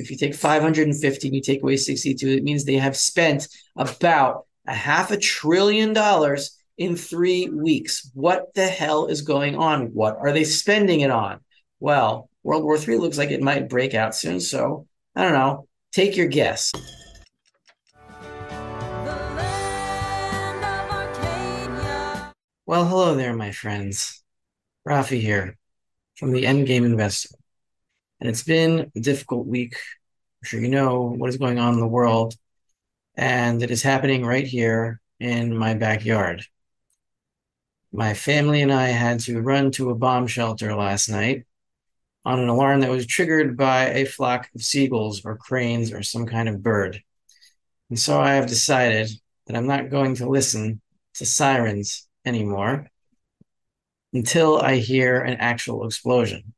[0.00, 4.46] if you take 550 and you take away 62, it means they have spent about
[4.66, 8.10] a half a trillion dollars in three weeks.
[8.14, 9.88] What the hell is going on?
[9.88, 11.40] What are they spending it on?
[11.78, 14.40] Well, World War III looks like it might break out soon.
[14.40, 15.66] So I don't know.
[15.92, 16.72] Take your guess.
[22.66, 24.22] Well, hello there, my friends.
[24.86, 25.58] Rafi here
[26.16, 27.39] from the Endgame Investor.
[28.20, 29.74] And it's been a difficult week.
[29.74, 32.34] I'm sure you know what is going on in the world.
[33.16, 36.44] And it is happening right here in my backyard.
[37.92, 41.44] My family and I had to run to a bomb shelter last night
[42.24, 46.26] on an alarm that was triggered by a flock of seagulls or cranes or some
[46.26, 47.02] kind of bird.
[47.88, 49.10] And so I have decided
[49.46, 50.80] that I'm not going to listen
[51.14, 52.88] to sirens anymore
[54.12, 56.54] until I hear an actual explosion.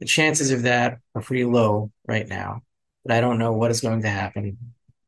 [0.00, 2.62] The chances of that are pretty low right now,
[3.04, 4.58] but I don't know what is going to happen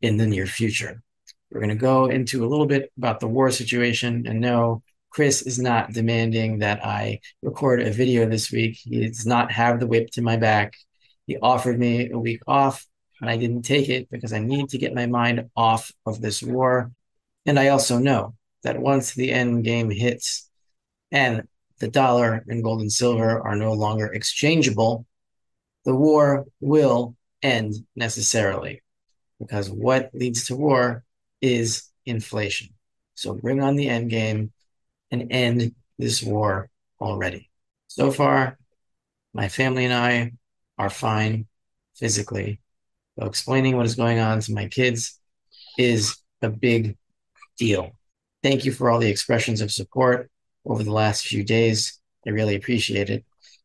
[0.00, 1.02] in the near future.
[1.50, 4.82] We're going to go into a little bit about the war situation and no,
[5.16, 8.78] Chris is not demanding that I record a video this week.
[8.82, 10.74] He does not have the whip to my back.
[11.26, 12.86] He offered me a week off,
[13.20, 16.42] and I didn't take it because I need to get my mind off of this
[16.42, 16.92] war.
[17.46, 20.50] And I also know that once the end game hits
[21.10, 21.48] and
[21.78, 25.06] the dollar and gold and silver are no longer exchangeable,
[25.84, 28.82] the war will end necessarily
[29.38, 31.04] because what leads to war
[31.40, 32.68] is inflation.
[33.14, 34.52] So bring on the end game
[35.10, 37.50] and end this war already.
[37.88, 38.58] So far,
[39.32, 40.32] my family and I
[40.78, 41.46] are fine
[41.94, 42.60] physically.
[43.18, 45.18] So explaining what is going on to my kids
[45.78, 46.96] is a big
[47.58, 47.92] deal.
[48.42, 50.30] Thank you for all the expressions of support
[50.66, 52.00] over the last few days.
[52.26, 53.24] I really appreciate it.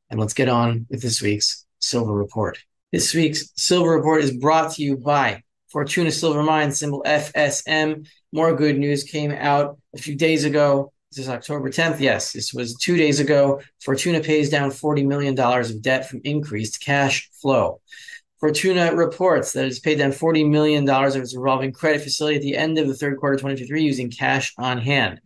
[0.09, 2.57] And let's get on with this week's Silver Report.
[2.91, 8.07] This week's Silver Report is brought to you by Fortuna Silver Mine, symbol FSM.
[8.31, 11.99] More good news came out a few days ago this is October 10th.
[11.99, 13.61] Yes, this was two days ago.
[13.83, 17.81] Fortuna pays down $40 million of debt from increased cash flow.
[18.39, 22.55] Fortuna reports that it's paid down $40 million of its revolving credit facility at the
[22.55, 25.19] end of the third quarter 2023 using cash on hand.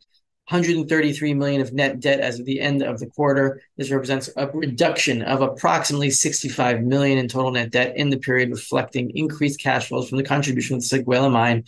[0.47, 3.61] 133 million of net debt as of the end of the quarter.
[3.77, 8.51] This represents a reduction of approximately 65 million in total net debt in the period,
[8.51, 11.63] reflecting increased cash flows from the contribution of the Seguela mine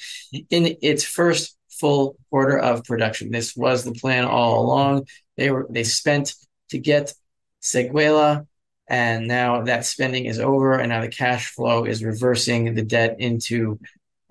[0.51, 3.31] in its first full quarter of production.
[3.31, 5.07] This was the plan all along.
[5.37, 6.35] They were they spent
[6.69, 7.13] to get
[7.63, 8.45] Seguela,
[8.87, 13.15] and now that spending is over, and now the cash flow is reversing the debt
[13.19, 13.79] into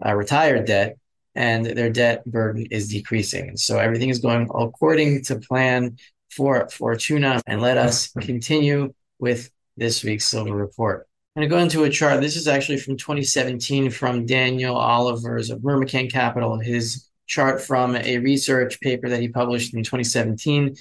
[0.05, 0.99] uh, retired debt,
[1.36, 3.56] and their debt burden is decreasing.
[3.56, 5.98] So everything is going according to plan
[6.30, 7.42] for Fortuna.
[7.47, 11.06] And let us continue with this week's silver report.
[11.36, 12.22] I'm going to go into a chart.
[12.22, 16.58] This is actually from 2017 from Daniel Oliver's of Myrmikan Capital.
[16.58, 20.74] His chart from a research paper that he published in 2017.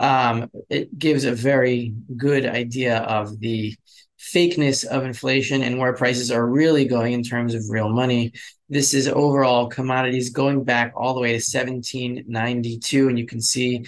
[0.00, 3.76] Um, it gives a very good idea of the
[4.18, 8.32] fakeness of inflation and where prices are really going in terms of real money.
[8.68, 13.86] This is overall commodities going back all the way to 1792, and you can see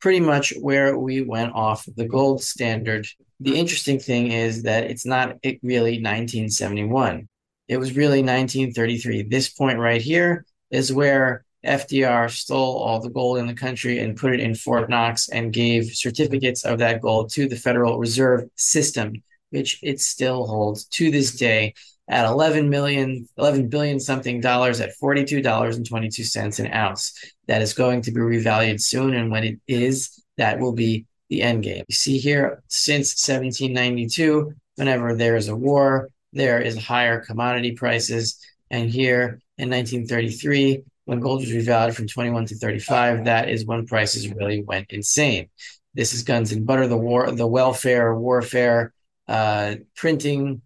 [0.00, 3.06] pretty much where we went off the gold standard.
[3.40, 7.28] The interesting thing is that it's not really 1971.
[7.68, 9.22] It was really 1933.
[9.22, 14.16] This point right here is where FDR stole all the gold in the country and
[14.16, 18.48] put it in Fort Knox and gave certificates of that gold to the Federal Reserve
[18.56, 21.74] System, which it still holds to this day
[22.08, 27.34] at 11 million, 11 billion something dollars at $42.22 an ounce.
[27.46, 29.14] That is going to be revalued soon.
[29.14, 31.84] And when it is, that will be the end game.
[31.88, 38.38] You see here, since 1792, whenever there is a war, there is higher commodity prices.
[38.70, 43.86] And here in 1933, when gold was revalued from 21 to 35, that is when
[43.86, 45.48] prices really went insane.
[45.94, 48.92] This is guns and butter, the war, the welfare, warfare,
[49.32, 50.60] uh, printing,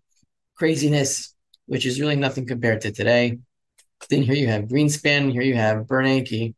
[0.56, 1.34] craziness,
[1.66, 3.38] which is really nothing compared to today.
[4.10, 6.54] Then here you have Greenspan, here you have Bernanke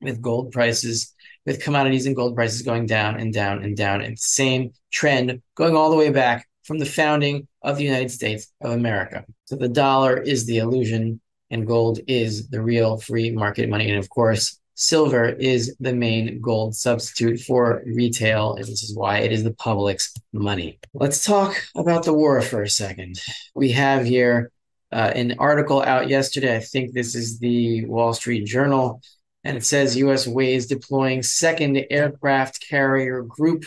[0.00, 1.12] with gold prices,
[1.44, 5.74] with commodities and gold prices going down and down and down, and same trend going
[5.74, 9.24] all the way back from the founding of the United States of America.
[9.46, 13.90] So the dollar is the illusion and gold is the real free market money.
[13.90, 18.54] And of course, silver is the main gold substitute for retail.
[18.54, 20.78] And this is why it is the public's money.
[20.94, 23.20] Let's talk about the war for a second.
[23.54, 24.50] We have here
[24.92, 26.56] uh, an article out yesterday.
[26.56, 29.02] I think this is the Wall Street Journal.
[29.44, 33.64] And it says US weighs deploying second aircraft carrier group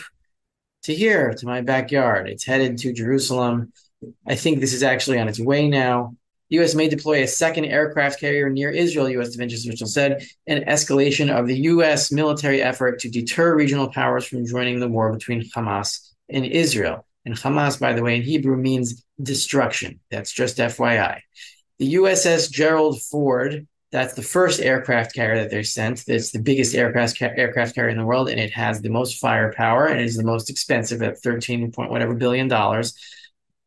[0.84, 2.28] to here, to my backyard.
[2.28, 3.72] It's headed to Jerusalem
[4.26, 6.16] I think this is actually on its way now.
[6.52, 6.74] U.S.
[6.74, 9.30] may deploy a second aircraft carrier near Israel, U.S.
[9.30, 12.12] Defense official said, an escalation of the U.S.
[12.12, 17.06] military effort to deter regional powers from joining the war between Hamas and Israel.
[17.24, 20.00] And Hamas, by the way, in Hebrew means destruction.
[20.10, 21.20] That's just FYI.
[21.78, 26.04] The USS Gerald Ford, that's the first aircraft carrier that they sent.
[26.06, 29.20] It's the biggest aircraft ca- aircraft carrier in the world, and it has the most
[29.20, 32.94] firepower and is the most expensive at 13 point whatever billion dollars.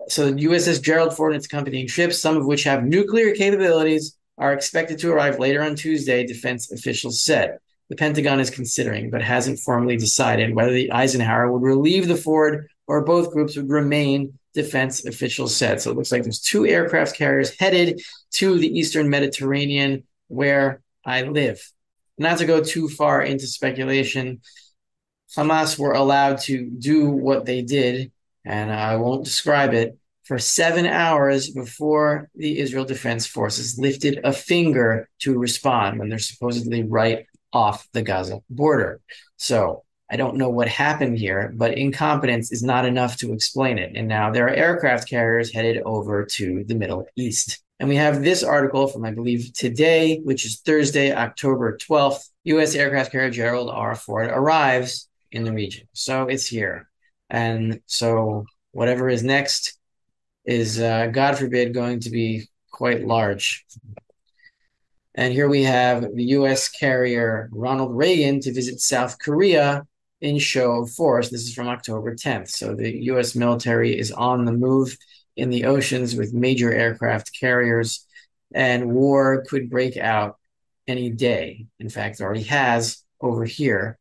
[0.07, 4.17] So the USS Gerald Ford and its accompanying ships, some of which have nuclear capabilities,
[4.37, 7.57] are expected to arrive later on Tuesday, defense officials said.
[7.89, 12.67] The Pentagon is considering, but hasn't formally decided whether the Eisenhower would relieve the Ford
[12.87, 15.81] or both groups would remain, defense officials said.
[15.81, 18.01] So it looks like there's two aircraft carriers headed
[18.33, 21.61] to the Eastern Mediterranean where I live.
[22.17, 24.41] Not to go too far into speculation,
[25.35, 28.11] Hamas were allowed to do what they did
[28.45, 34.33] and I won't describe it, for seven hours before the Israel Defense Forces lifted a
[34.33, 39.01] finger to respond when they're supposedly right off the Gaza border.
[39.37, 43.93] So I don't know what happened here, but incompetence is not enough to explain it.
[43.95, 47.63] And now there are aircraft carriers headed over to the Middle East.
[47.79, 52.29] And we have this article from, I believe, today, which is Thursday, October 12th.
[52.45, 52.75] U.S.
[52.75, 53.95] aircraft carrier Gerald R.
[53.95, 55.87] Ford arrives in the region.
[55.93, 56.87] So it's here.
[57.29, 59.77] And so whatever is next
[60.45, 63.65] is, uh, God forbid, going to be quite large.
[65.15, 69.85] And here we have the US carrier Ronald Reagan to visit South Korea
[70.21, 71.29] in show of force.
[71.29, 72.49] This is from October 10th.
[72.49, 74.97] So the US military is on the move
[75.35, 78.05] in the oceans with major aircraft carriers,
[78.53, 80.37] and war could break out
[80.87, 81.65] any day.
[81.79, 83.97] In fact, already has over here.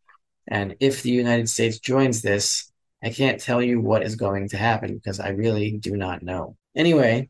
[0.47, 2.71] And if the United States joins this,
[3.05, 6.57] I can't tell you what is going to happen because I really do not know.
[6.75, 7.29] Anyway,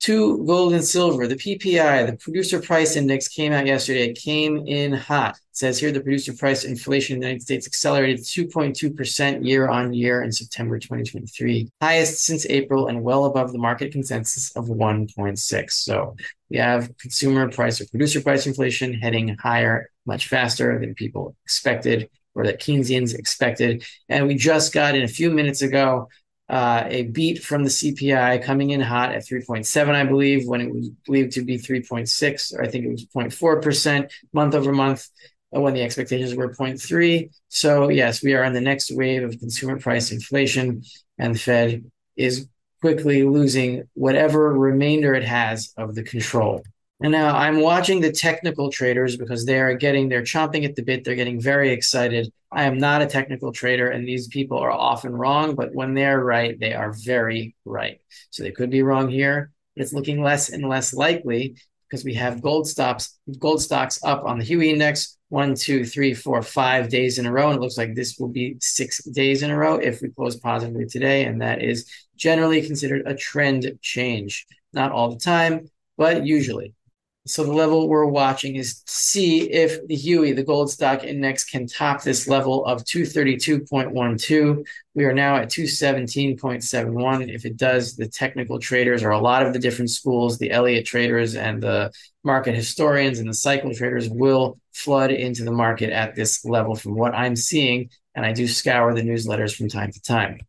[0.00, 4.08] to gold and silver, the PPI, the producer price index came out yesterday.
[4.08, 5.36] It came in hot.
[5.36, 9.92] It says here the producer price inflation in the United States accelerated 2.2% year on
[9.92, 15.70] year in September 2023, highest since April and well above the market consensus of 1.6.
[15.70, 16.16] So
[16.50, 22.10] we have consumer price or producer price inflation heading higher much faster than people expected
[22.34, 23.84] or that Keynesians expected.
[24.08, 26.08] And we just got in a few minutes ago
[26.48, 30.70] uh, a beat from the CPI coming in hot at 3.7, I believe, when it
[30.70, 35.08] was believed to be 3.6, or I think it was 0.4% month over month
[35.56, 37.30] uh, when the expectations were 0.3.
[37.48, 40.82] So, yes, we are on the next wave of consumer price inflation,
[41.16, 41.84] and the Fed
[42.16, 42.48] is
[42.82, 46.62] quickly losing whatever remainder it has of the control.
[47.02, 50.82] And now I'm watching the technical traders because they are getting, they're chomping at the
[50.82, 51.04] bit.
[51.04, 52.32] They're getting very excited.
[52.52, 56.22] I am not a technical trader, and these people are often wrong, but when they're
[56.22, 57.98] right, they are very right.
[58.30, 61.56] So they could be wrong here, it's looking less and less likely
[61.88, 66.12] because we have gold stops, gold stocks up on the Huey index one, two, three,
[66.12, 67.48] four, five days in a row.
[67.48, 70.36] And it looks like this will be six days in a row if we close
[70.36, 71.24] positively today.
[71.24, 74.46] And that is generally considered a trend change.
[74.74, 76.74] Not all the time, but usually.
[77.24, 81.44] So the level we're watching is to see if the Huey, the gold stock index,
[81.44, 84.66] can top this level of 232.12.
[84.94, 87.32] We are now at 217.71.
[87.32, 90.84] If it does, the technical traders or a lot of the different schools, the Elliott
[90.84, 91.92] traders and the
[92.24, 96.96] market historians and the cycle traders will flood into the market at this level from
[96.96, 97.90] what I'm seeing.
[98.16, 100.40] And I do scour the newsletters from time to time.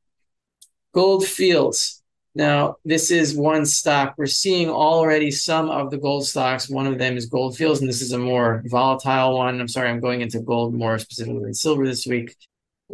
[0.91, 2.02] Gold Fields.
[2.35, 4.15] Now, this is one stock.
[4.17, 6.67] We're seeing already some of the gold stocks.
[6.67, 9.61] One of them is Gold Fields, and this is a more volatile one.
[9.61, 12.35] I'm sorry, I'm going into gold more specifically than silver this week.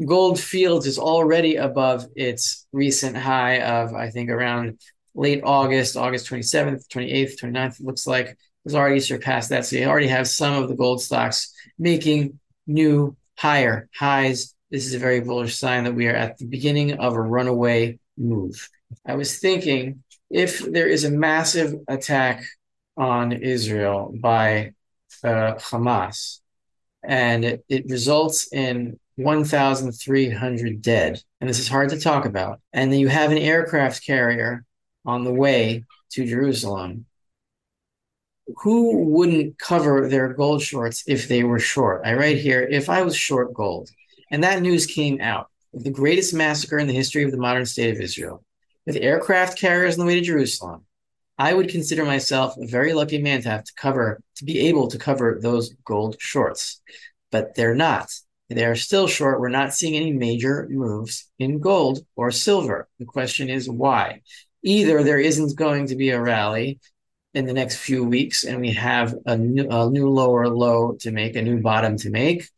[0.05, 4.79] Gold Fields is already above its recent high of, I think, around
[5.15, 9.65] late August, August 27th, 28th, 29th, looks like has already surpassed that.
[9.65, 14.53] So you already have some of the gold stocks making new higher highs.
[14.69, 17.99] This is a very bullish sign that we are at the beginning of a runaway
[18.17, 18.69] move.
[19.05, 22.43] I was thinking if there is a massive attack
[22.97, 24.73] on Israel by
[25.23, 26.39] uh, Hamas
[27.03, 32.91] and it, it results in 1,300 dead, and this is hard to talk about, and
[32.91, 34.65] then you have an aircraft carrier
[35.05, 37.05] on the way to Jerusalem,
[38.57, 42.01] who wouldn't cover their gold shorts if they were short?
[42.05, 43.89] I write here if I was short gold,
[44.31, 47.65] and that news came out of the greatest massacre in the history of the modern
[47.65, 48.43] state of Israel
[48.89, 50.83] with aircraft carriers on the way to Jerusalem,
[51.37, 54.87] I would consider myself a very lucky man to have to cover, to be able
[54.87, 56.81] to cover those gold shorts.
[57.31, 58.09] But they're not.
[58.49, 59.39] they are still short.
[59.39, 62.87] We're not seeing any major moves in gold or silver.
[62.97, 64.21] The question is why?
[64.63, 66.79] Either there isn't going to be a rally
[67.35, 71.11] in the next few weeks and we have a new, a new lower low to
[71.11, 72.49] make, a new bottom to make,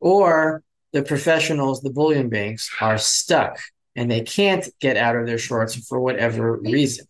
[0.00, 3.60] or the professionals, the bullion banks, are stuck
[3.96, 7.06] and they can't get out of their shorts for whatever reason.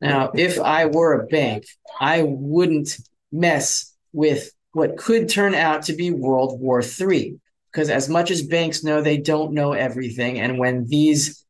[0.00, 1.64] Now, if I were a bank,
[2.00, 2.96] I wouldn't
[3.32, 7.40] mess with what could turn out to be World War III.
[7.72, 10.38] Because as much as banks know, they don't know everything.
[10.40, 11.44] And when these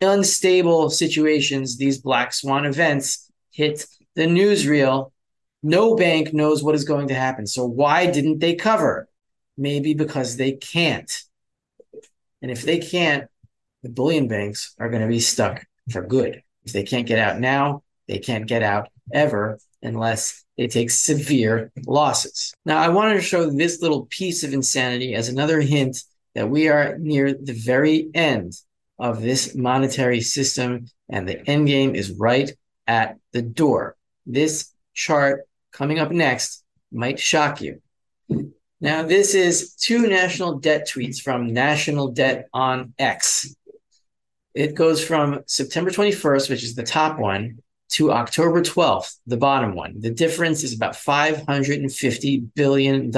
[0.00, 5.12] unstable situations, these black swan events hit the newsreel,
[5.62, 7.46] no bank knows what is going to happen.
[7.46, 9.08] So why didn't they cover?
[9.56, 11.10] Maybe because they can't.
[12.42, 13.30] And if they can't,
[13.84, 16.42] the bullion banks are going to be stuck for good.
[16.64, 21.70] If they can't get out now, they can't get out ever unless they take severe
[21.86, 22.54] losses.
[22.64, 26.02] Now, I wanted to show this little piece of insanity as another hint
[26.34, 28.54] that we are near the very end
[28.98, 32.50] of this monetary system and the end game is right
[32.86, 33.96] at the door.
[34.24, 37.82] This chart coming up next might shock you.
[38.80, 43.54] Now, this is two national debt tweets from National Debt on X.
[44.54, 47.58] It goes from September 21st, which is the top one,
[47.90, 50.00] to October 12th, the bottom one.
[50.00, 53.08] The difference is about $550 billion.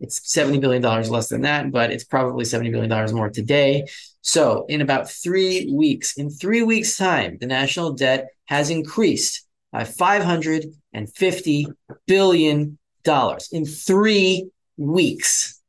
[0.00, 3.86] It's $70 billion less than that, but it's probably $70 billion more today.
[4.22, 9.84] So, in about three weeks, in three weeks' time, the national debt has increased by
[9.84, 11.66] $550
[12.06, 12.78] billion
[13.52, 15.62] in three weeks.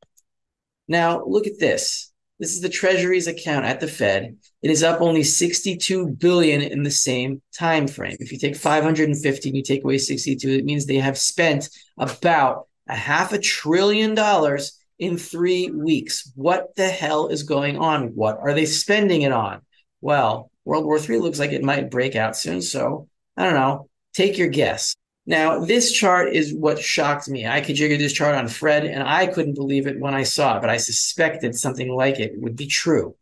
[0.88, 2.07] Now, look at this.
[2.38, 4.36] This is the Treasury's account at the Fed.
[4.62, 8.16] It is up only 62 billion in the same time frame.
[8.20, 11.68] If you take 550 and you take away 62, it means they have spent
[11.98, 16.30] about a half a trillion dollars in three weeks.
[16.36, 18.08] What the hell is going on?
[18.14, 19.62] What are they spending it on?
[20.00, 22.62] Well, World War III looks like it might break out soon.
[22.62, 23.88] So I don't know.
[24.14, 24.94] Take your guess.
[25.28, 27.46] Now, this chart is what shocked me.
[27.46, 30.56] I could jigger this chart on Fred, and I couldn't believe it when I saw
[30.56, 33.14] it, but I suspected something like it would be true.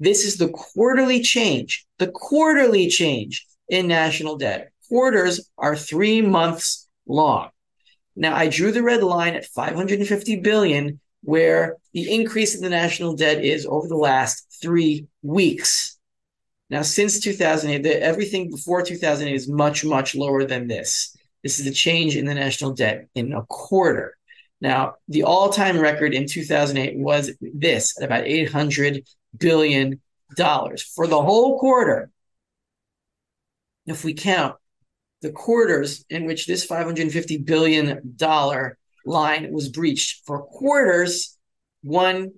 [0.00, 4.72] This is the quarterly change, the quarterly change in national debt.
[4.88, 7.50] Quarters are three months long.
[8.16, 13.14] Now, I drew the red line at 550 billion, where the increase in the national
[13.14, 15.98] debt is over the last three weeks.
[16.68, 21.16] Now, since 2008, the, everything before 2008 is much, much lower than this.
[21.44, 24.16] This is the change in the national debt in a quarter.
[24.62, 29.06] Now, the all time record in 2008 was this at about $800
[29.38, 30.00] billion
[30.36, 32.10] for the whole quarter.
[33.86, 34.56] If we count
[35.20, 38.16] the quarters in which this $550 billion
[39.04, 41.36] line was breached for quarters,
[41.82, 42.32] one,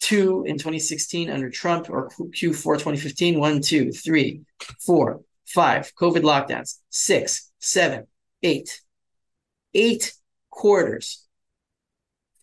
[0.00, 4.40] two in 2016 under Trump, or Q4 2015, one, two, three,
[4.80, 8.06] four, five, COVID lockdowns, six, seven,
[8.42, 8.80] eight.
[9.74, 10.14] Eight
[10.50, 11.24] quarters.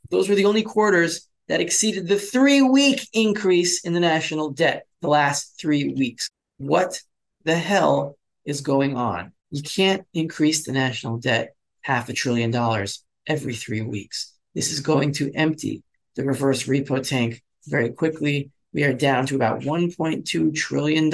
[0.09, 4.85] Those were the only quarters that exceeded the three week increase in the national debt
[5.01, 6.29] the last three weeks.
[6.57, 7.01] What
[7.43, 9.33] the hell is going on?
[9.51, 14.33] You can't increase the national debt half a trillion dollars every three weeks.
[14.55, 15.83] This is going to empty
[16.15, 18.51] the reverse repo tank very quickly.
[18.73, 21.13] We are down to about $1.2 trillion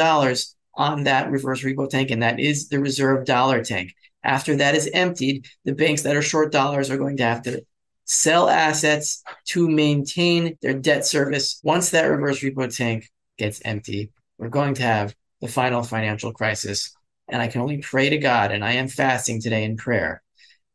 [0.75, 3.93] on that reverse repo tank, and that is the reserve dollar tank.
[4.23, 7.63] After that is emptied, the banks that are short dollars are going to have to
[8.05, 11.59] sell assets to maintain their debt service.
[11.63, 16.93] Once that reverse repo tank gets empty, we're going to have the final financial crisis.
[17.27, 20.23] And I can only pray to God, and I am fasting today in prayer,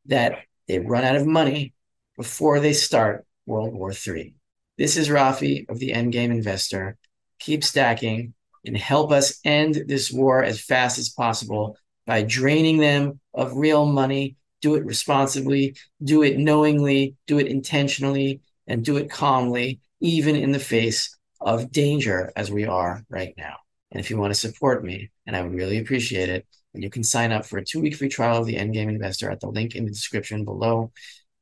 [0.06, 1.74] that they run out of money
[2.16, 4.34] before they start World War III.
[4.78, 6.96] This is Rafi of the Endgame Investor.
[7.40, 8.34] Keep stacking
[8.64, 13.86] and help us end this war as fast as possible by draining them of real
[13.86, 14.36] money.
[14.60, 20.52] Do it responsibly, do it knowingly, do it intentionally, and do it calmly, even in
[20.52, 23.56] the face of danger as we are right now.
[23.90, 27.04] And if you want to support me, and I would really appreciate it, you can
[27.04, 29.76] sign up for a two week free trial of the Endgame Investor at the link
[29.76, 30.92] in the description below.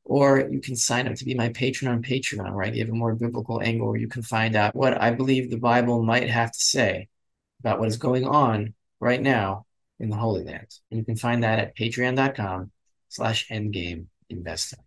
[0.05, 2.93] Or you can sign up to be my patron on Patreon, where I give a
[2.93, 6.51] more biblical angle where you can find out what I believe the Bible might have
[6.51, 7.07] to say
[7.61, 9.65] about what is going on right now
[10.03, 10.67] in the Holy Land.
[10.91, 12.71] And you can find that at patreon.com
[13.09, 14.79] slash endgame investing.